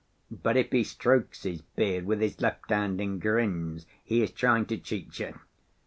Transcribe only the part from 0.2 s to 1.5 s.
But if he strokes